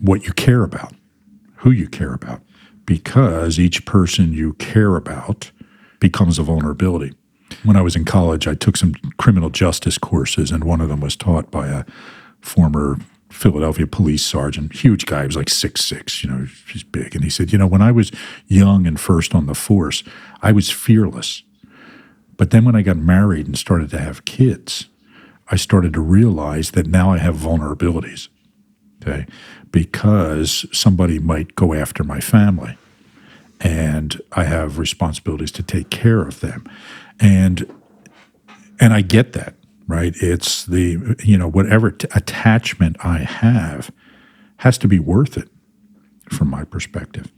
[0.00, 0.94] what you care about,
[1.56, 2.42] who you care about,
[2.86, 5.50] because each person you care about
[6.00, 7.12] becomes a vulnerability.
[7.64, 11.00] When I was in college, I took some criminal justice courses, and one of them
[11.00, 11.84] was taught by a
[12.40, 12.98] former
[13.30, 15.22] Philadelphia police sergeant, huge guy.
[15.22, 17.14] He was like six six, you know, he's big.
[17.14, 18.12] And he said, you know, when I was
[18.46, 20.02] young and first on the force,
[20.42, 21.42] I was fearless.
[22.36, 24.86] But then when I got married and started to have kids,
[25.48, 28.28] I started to realize that now I have vulnerabilities.
[29.70, 32.76] Because somebody might go after my family
[33.60, 36.64] and I have responsibilities to take care of them.
[37.20, 37.72] And
[38.78, 39.54] and I get that,
[39.86, 40.14] right?
[40.20, 43.90] It's the you know whatever t- attachment I have
[44.58, 45.48] has to be worth it
[46.30, 47.32] from my perspective.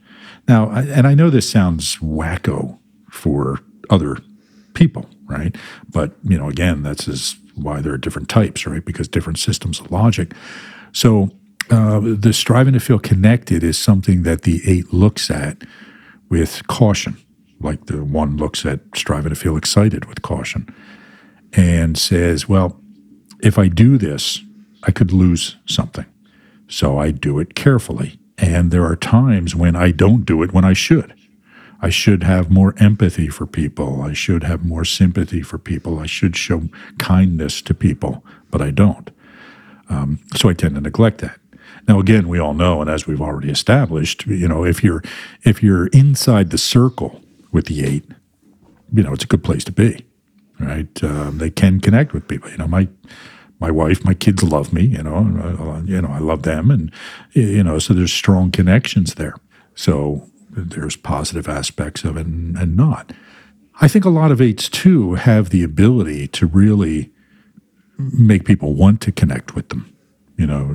[0.46, 2.78] Now, I, and I know this sounds wacko
[3.10, 4.18] for other
[4.74, 5.56] people, right?
[5.88, 8.84] But you know, again, that's is why there are different types, right?
[8.84, 10.32] Because different systems of logic.
[10.92, 11.30] So
[11.70, 15.62] uh, the striving to feel connected is something that the eight looks at
[16.28, 17.16] with caution,
[17.60, 20.68] like the one looks at striving to feel excited with caution,
[21.52, 22.80] and says, "Well,
[23.42, 24.42] if I do this,
[24.84, 26.06] I could lose something."
[26.68, 28.18] So I do it carefully.
[28.36, 31.14] And there are times when I don't do it when I should.
[31.80, 34.02] I should have more empathy for people.
[34.02, 35.98] I should have more sympathy for people.
[35.98, 39.10] I should show kindness to people, but I don't.
[39.88, 41.38] Um, so I tend to neglect that.
[41.88, 45.02] Now, again, we all know, and as we've already established, you know, if you're
[45.42, 48.04] if you're inside the circle with the eight,
[48.92, 50.04] you know, it's a good place to be,
[50.60, 51.02] right?
[51.02, 52.50] Um, they can connect with people.
[52.50, 52.88] You know, my
[53.58, 54.82] my wife, my kids love me.
[54.82, 56.92] You know, uh, you know, I love them, and
[57.32, 59.34] you know, so there's strong connections there.
[59.74, 63.12] So there's positive aspects of it and, and not.
[63.80, 67.12] I think a lot of eights too have the ability to really
[67.96, 69.94] make people want to connect with them.
[70.38, 70.66] You know,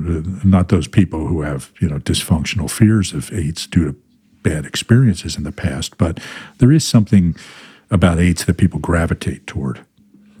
[0.44, 3.96] not those people who have, you know, dysfunctional fears of eights due to
[4.42, 6.20] bad experiences in the past, but
[6.58, 7.34] there is something
[7.90, 9.84] about eights that people gravitate toward,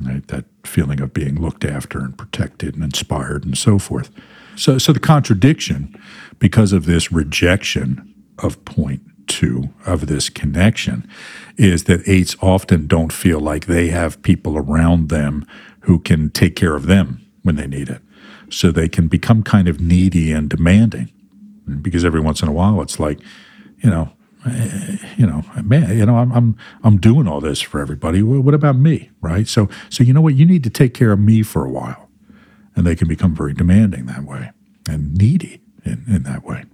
[0.00, 0.26] right?
[0.28, 4.10] That feeling of being looked after and protected and inspired and so forth.
[4.56, 6.00] So, so the contradiction,
[6.38, 11.08] because of this rejection of point two of this connection,
[11.56, 15.46] is that eights often don't feel like they have people around them
[15.80, 18.02] who can take care of them when they need it.
[18.54, 21.10] So they can become kind of needy and demanding.
[21.82, 23.18] Because every once in a while, it's like,
[23.78, 24.12] you know,
[24.46, 28.22] eh, you know, man, you know, I'm I'm I'm doing all this for everybody.
[28.22, 29.48] What about me, right?
[29.48, 30.34] So so you know what?
[30.34, 32.08] You need to take care of me for a while,
[32.76, 34.52] and they can become very demanding that way
[34.88, 36.64] and needy in, in that way.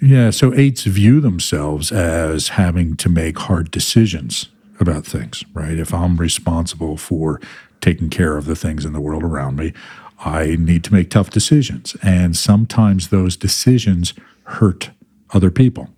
[0.00, 0.30] Yeah.
[0.30, 4.48] So eights view themselves as having to make hard decisions
[4.80, 5.78] about things, right?
[5.78, 7.40] If I'm responsible for
[7.80, 9.72] taking care of the things in the world around me,
[10.20, 11.96] I need to make tough decisions.
[12.02, 14.90] And sometimes those decisions hurt
[15.32, 15.88] other people.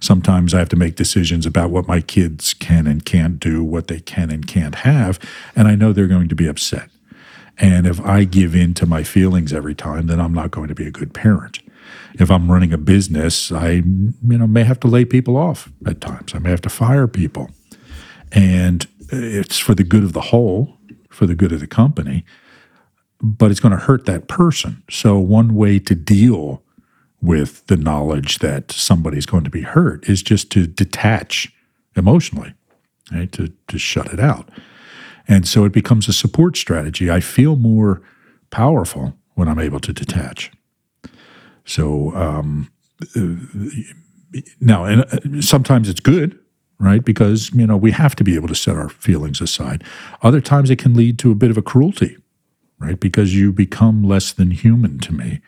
[0.00, 3.88] Sometimes I have to make decisions about what my kids can and can't do, what
[3.88, 5.18] they can and can't have,
[5.54, 6.88] and I know they're going to be upset.
[7.58, 10.74] And if I give in to my feelings every time, then I'm not going to
[10.74, 11.60] be a good parent.
[12.14, 16.00] If I'm running a business, I you know may have to lay people off at
[16.00, 16.34] times.
[16.34, 17.50] I may have to fire people.
[18.32, 20.78] And it's for the good of the whole,
[21.10, 22.24] for the good of the company,
[23.24, 24.82] but it's going to hurt that person.
[24.90, 26.62] So, one way to deal
[27.22, 31.50] with the knowledge that somebody's going to be hurt is just to detach
[31.96, 32.52] emotionally,
[33.10, 33.32] right?
[33.32, 34.50] To, to shut it out.
[35.26, 37.10] And so it becomes a support strategy.
[37.10, 38.02] I feel more
[38.50, 40.52] powerful when I'm able to detach.
[41.64, 42.70] So, um,
[44.60, 46.38] now, and uh, sometimes it's good
[46.80, 47.04] right?
[47.04, 49.84] Because, you know, we have to be able to set our feelings aside.
[50.22, 52.16] Other times it can lead to a bit of a cruelty,
[52.84, 53.00] right?
[53.00, 55.40] Because you become less than human to me.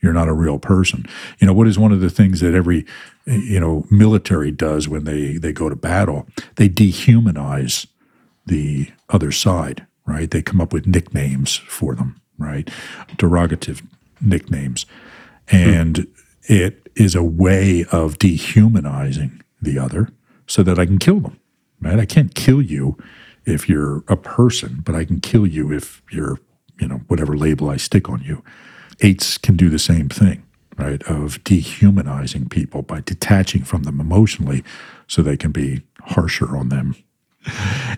[0.00, 1.06] You're not a real person.
[1.38, 2.84] You know, what is one of the things that every,
[3.24, 6.26] you know, military does when they, they go to battle?
[6.56, 7.86] They dehumanize
[8.46, 10.30] the other side, right?
[10.30, 12.68] They come up with nicknames for them, right?
[13.16, 13.82] Derogative
[14.20, 14.86] nicknames.
[15.48, 16.04] And hmm.
[16.42, 20.10] it is a way of dehumanizing the other
[20.46, 21.40] so that I can kill them.
[21.80, 21.98] Right?
[21.98, 22.96] I can't kill you
[23.44, 26.38] if you're a person, but I can kill you if you're,
[26.78, 28.42] you know, whatever label I stick on you.
[29.00, 30.42] Eights can do the same thing,
[30.76, 31.02] right?
[31.04, 34.64] Of dehumanizing people by detaching from them emotionally
[35.06, 36.96] so they can be harsher on them.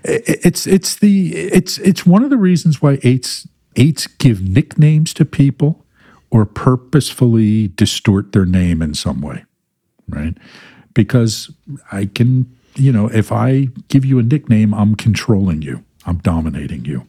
[0.05, 5.25] It's it's the it's it's one of the reasons why eights eights give nicknames to
[5.25, 5.87] people
[6.31, 9.45] or purposefully distort their name in some way,
[10.09, 10.37] right?
[10.99, 11.49] because
[11.93, 16.85] I can, you know, if I give you a nickname, I'm controlling you, I'm dominating
[16.85, 17.07] you.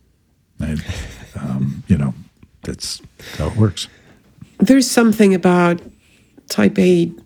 [0.59, 0.85] And,
[1.35, 2.13] um, you know,
[2.63, 3.01] that's
[3.37, 3.87] how it works.
[4.59, 5.81] There's something about
[6.49, 7.17] type 8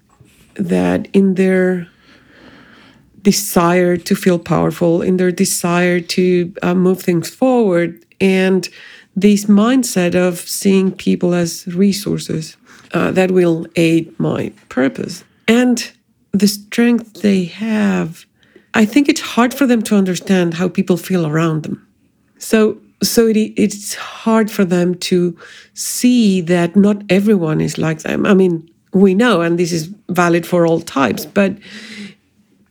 [0.56, 1.88] that in their
[3.22, 8.70] desire to feel powerful, in their desire to uh, move things forward, and
[9.16, 12.58] this mindset of seeing people as resources
[12.94, 15.24] uh, that will aid my purpose.
[15.48, 15.92] And
[16.32, 18.26] the strength they have,
[18.74, 21.88] I think it's hard for them to understand how people feel around them.
[22.38, 25.38] So, so it, it's hard for them to
[25.74, 28.26] see that not everyone is like them.
[28.26, 31.58] I mean, we know, and this is valid for all types, but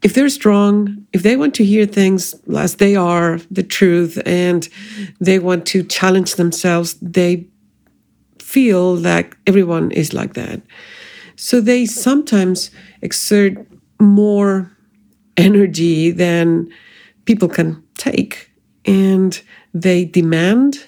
[0.03, 4.68] if they're strong, if they want to hear things as they are, the truth, and
[5.21, 7.47] they want to challenge themselves, they
[8.40, 10.61] feel like everyone is like that.
[11.37, 13.55] So they sometimes exert
[14.01, 14.71] more
[15.37, 16.68] energy than
[17.25, 18.51] people can take.
[18.85, 19.40] And
[19.75, 20.87] they demand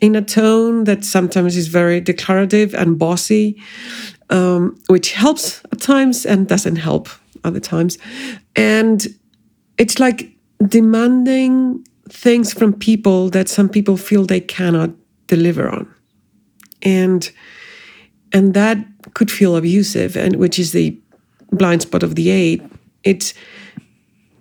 [0.00, 3.60] in a tone that sometimes is very declarative and bossy,
[4.30, 7.08] um, which helps at times and doesn't help
[7.44, 7.98] other times.
[8.56, 9.06] And
[9.78, 10.34] it's like
[10.66, 14.90] demanding things from people that some people feel they cannot
[15.26, 15.92] deliver on.
[16.82, 17.30] And
[18.32, 18.78] and that
[19.14, 20.98] could feel abusive and which is the
[21.52, 22.62] blind spot of the eight
[23.04, 23.34] it's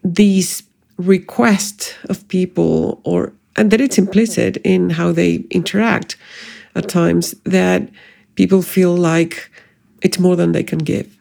[0.04, 0.64] these
[0.98, 6.16] requests of people or and that it's implicit in how they interact
[6.76, 7.89] at times that
[8.36, 9.51] people feel like
[10.01, 11.18] it's more than they can give.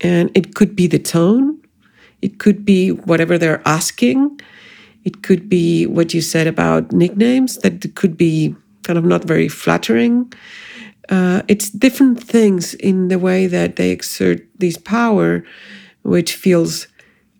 [0.00, 1.58] And it could be the tone.
[2.22, 4.40] It could be whatever they're asking.
[5.04, 9.48] It could be what you said about nicknames that could be kind of not very
[9.48, 10.32] flattering.
[11.10, 15.44] Uh, it's different things in the way that they exert this power,
[16.02, 16.88] which feels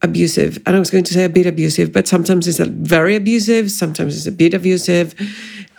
[0.05, 0.62] abusive.
[0.66, 4.16] And I was going to say a bit abusive, but sometimes it's very abusive, sometimes
[4.16, 5.14] it's a bit abusive,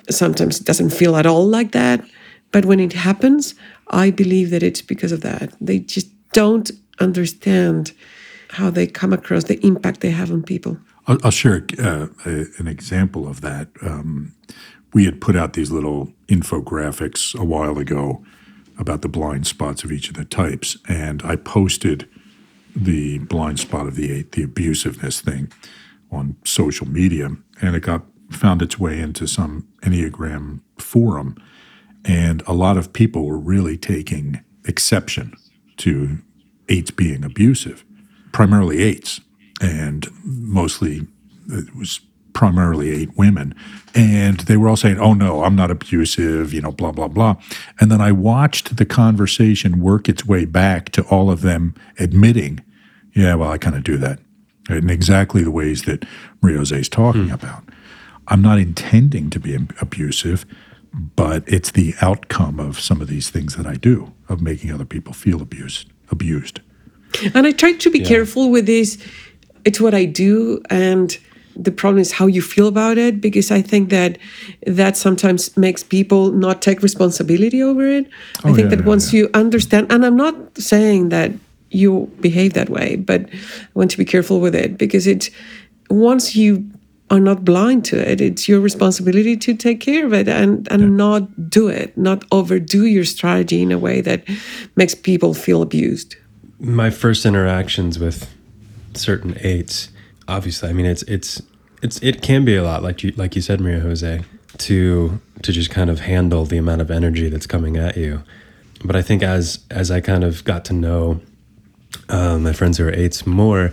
[0.10, 2.04] sometimes it doesn't feel at all like that.
[2.52, 3.56] But when it happens,
[3.90, 5.54] I believe that it's because of that.
[5.62, 7.94] They just don't understand
[8.50, 10.78] how they come across, the impact they have on people.
[11.08, 13.68] I'll, I'll share uh, a, an example of that.
[13.82, 14.34] Um,
[14.94, 18.24] we had put out these little infographics a while ago
[18.78, 22.08] about the blind spots of each of the types, and I posted
[22.76, 25.52] the blind spot of the eight, the abusiveness thing,
[26.12, 27.30] on social media,
[27.62, 31.36] and it got found its way into some Enneagram forum,
[32.04, 35.34] and a lot of people were really taking exception
[35.78, 36.20] to
[36.70, 37.84] eights being abusive,
[38.32, 39.22] primarily eights,
[39.62, 41.08] and mostly
[41.50, 42.02] it was
[42.36, 43.56] primarily eight women.
[43.96, 47.38] And they were all saying, oh no, I'm not abusive, you know, blah, blah, blah.
[47.80, 52.64] And then I watched the conversation work its way back to all of them admitting,
[53.14, 54.20] yeah, well, I kind of do that
[54.70, 56.06] in exactly the ways that
[56.42, 57.34] Maria Jose is talking hmm.
[57.34, 57.64] about.
[58.28, 60.46] I'm not intending to be abusive,
[60.94, 64.86] but it's the outcome of some of these things that I do, of making other
[64.86, 65.90] people feel abused.
[66.12, 66.60] abused.
[67.34, 68.98] And I try to be careful with this.
[69.64, 71.18] It's what I do, and
[71.56, 74.18] the problem is how you feel about it because i think that
[74.68, 78.06] that sometimes makes people not take responsibility over it.
[78.44, 79.20] I Oh, think yeah, that yeah, once yeah.
[79.22, 81.32] you understand and i'm not saying that
[81.72, 83.38] you behave that way but i
[83.74, 85.30] want to be careful with it because it
[85.90, 86.70] once you
[87.12, 90.98] are not blind to it it's your responsibility to take care of it and and
[90.98, 94.24] not do it not overdo your strategy in a way that
[94.76, 96.16] makes people feel abused.
[96.60, 98.28] My first interactions with
[98.94, 99.90] certain eights
[100.28, 101.42] obviously i mean it's it's
[101.82, 104.24] it's it can be a lot like you like you said maria jose
[104.58, 108.24] to to just kind of handle the amount of energy that's coming at you
[108.84, 111.20] but i think as as i kind of got to know
[112.10, 113.72] uh, my friends who are eights more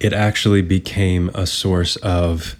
[0.00, 2.56] it actually became a source of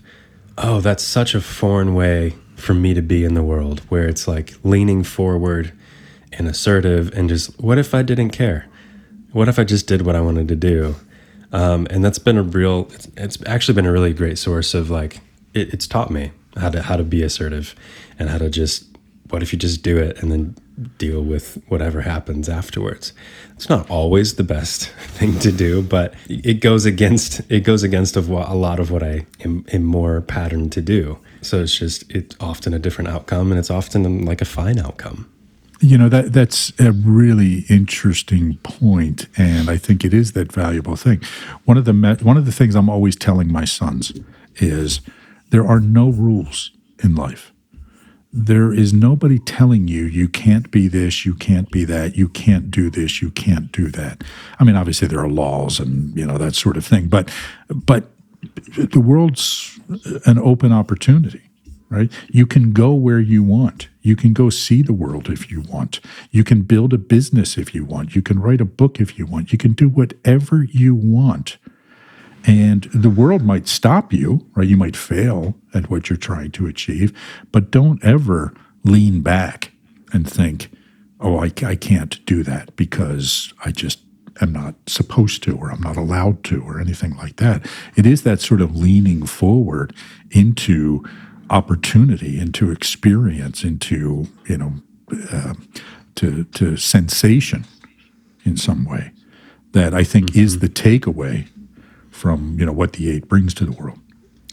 [0.59, 4.29] oh that's such a foreign way for me to be in the world where it's
[4.29, 5.73] like leaning forward
[6.33, 8.67] and assertive and just what if i didn't care
[9.33, 10.95] what if I just did what I wanted to do?
[11.53, 14.91] Um, and that's been a real, it's, it's actually been a really great source of
[14.91, 15.21] like,
[15.55, 17.75] it, it's taught me how to, how to be assertive
[18.19, 18.87] and how to just,
[19.29, 20.57] what if you just do it and then
[20.99, 23.13] deal with whatever happens afterwards?
[23.55, 28.17] It's not always the best thing to do, but it goes against, it goes against
[28.17, 31.19] of what, a lot of what I am, am more patterned to do.
[31.43, 35.32] So it's just, it's often a different outcome and it's often like a fine outcome.
[35.83, 40.95] You know that that's a really interesting point, and I think it is that valuable
[40.95, 41.21] thing.
[41.65, 44.13] One of the me- one of the things I'm always telling my sons
[44.59, 45.01] is
[45.51, 46.71] there are no rules
[47.03, 47.53] in life.
[48.33, 52.71] There is nobody telling you you can't be this, you can't be that, you can't
[52.71, 54.23] do this, you can't do that.
[54.61, 57.29] I mean, obviously there are laws and you know that sort of thing, but
[57.69, 58.05] but
[58.77, 59.81] the world's
[60.27, 61.43] an open opportunity
[61.93, 62.11] right?
[62.31, 63.89] You can go where you want.
[64.01, 66.01] You can go see the world if you want.
[66.31, 68.17] You can build a business if you want.
[68.17, 69.53] You can write a book if you want.
[69.53, 71.59] You can do whatever you want.
[72.45, 74.67] And the world might stop you, right?
[74.67, 77.17] You might fail at what you're trying to achieve,
[77.53, 78.53] but don't ever
[78.85, 79.73] lean back
[80.13, 80.71] and think,
[81.21, 84.01] oh, I, I can't do that because I just
[84.41, 87.67] am not supposed to or I'm not allowed to or anything like that.
[87.97, 89.95] It is that sort of leaning forward
[90.31, 91.05] into
[91.53, 94.73] opportunity, into experience, into, you know,
[95.31, 95.55] uh,
[96.17, 97.65] to, to sensation
[98.45, 99.13] in some way
[99.73, 101.49] that I think is the takeaway
[102.11, 103.99] from, you know, what the eight brings to the world.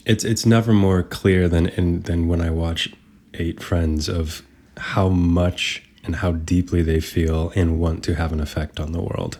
[0.05, 2.91] It's it's never more clear than in than when I watch
[3.35, 4.41] eight friends of
[4.77, 9.01] how much and how deeply they feel and want to have an effect on the
[9.01, 9.37] world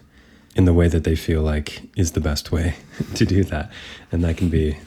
[0.56, 2.76] in the way that they feel like is the best way
[3.16, 3.72] to do that.
[4.12, 4.78] And that can be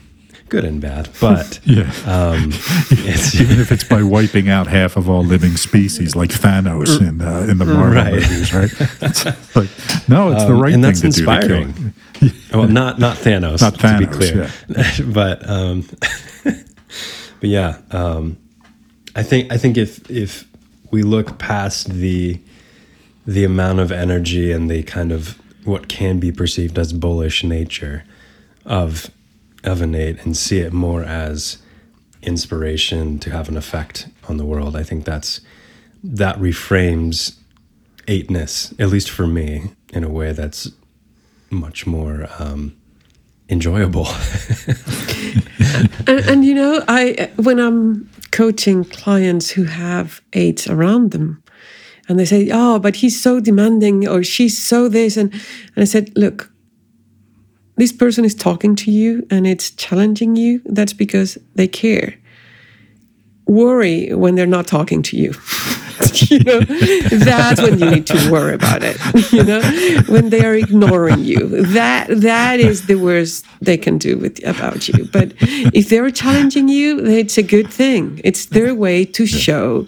[0.49, 1.09] good and bad.
[1.21, 1.91] But Yeah.
[2.07, 2.45] um,
[3.41, 7.47] Even if it's by wiping out half of all living species, like Thanos in uh,
[7.51, 8.13] in the Marvel Right.
[8.15, 8.71] movies, right?
[9.03, 9.25] It's
[9.57, 9.71] like,
[10.09, 11.25] no, it's the Um, right and thing that's to do.
[11.25, 11.63] To kill.
[11.63, 11.95] inspiring.
[12.53, 14.13] well, not not Thanos, Not to be Thanos,
[14.69, 15.05] clear.
[15.13, 15.85] but um,
[16.45, 18.37] but yeah, um,
[19.17, 20.47] I think I think if if
[20.91, 22.39] we look past the
[23.27, 28.05] the amount of energy and the kind of what can be perceived as bullish nature
[28.65, 29.11] of
[29.65, 31.59] of innate and see it more as
[32.23, 35.41] inspiration to have an effect on the world, I think that's
[36.05, 37.37] that reframes
[38.09, 40.71] eightness, at least for me, in a way that's
[41.51, 42.77] much more um,
[43.49, 44.07] enjoyable.
[46.07, 51.43] and, and you know i when i'm coaching clients who have aids around them
[52.09, 55.85] and they say, "Oh, but he's so demanding," or "She's so this," and and I
[55.85, 56.52] said, "Look,
[57.77, 60.61] this person is talking to you and it's challenging you.
[60.65, 62.15] That's because they care.
[63.47, 65.35] Worry when they're not talking to you."
[66.31, 68.97] you know, that's when you need to worry about it.
[69.33, 69.63] You know,
[70.09, 74.89] when they are ignoring you, that that is the worst they can do with about
[74.89, 75.07] you.
[75.07, 78.21] But if they're challenging you, it's a good thing.
[78.25, 79.87] It's their way to show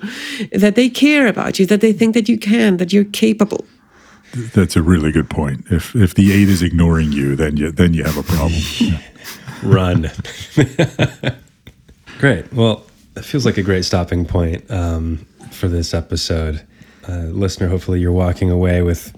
[0.52, 3.64] that they care about you, that they think that you can, that you're capable.
[4.54, 5.66] That's a really good point.
[5.70, 8.60] If if the eight is ignoring you, then you then you have a problem.
[9.62, 10.10] Run.
[12.18, 12.52] great.
[12.52, 12.84] Well,
[13.16, 14.70] it feels like a great stopping point.
[14.70, 16.62] Um, for this episode.
[17.08, 19.16] Uh, listener, hopefully you're walking away with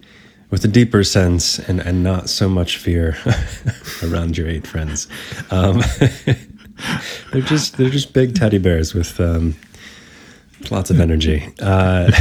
[0.50, 3.16] with a deeper sense and, and not so much fear
[4.04, 5.08] around your eight friends.
[5.50, 5.82] Um,
[7.32, 9.56] they're just they're just big teddy bears with um,
[10.70, 12.12] lots of energy uh,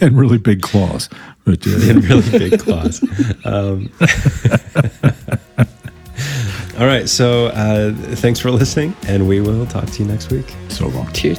[0.00, 1.08] and really big claws.
[1.44, 3.02] But, uh, and really big claws.
[3.44, 3.90] Um,
[6.78, 10.54] all right, so uh, thanks for listening, and we will talk to you next week.
[10.68, 11.10] So long.
[11.12, 11.38] Cheers.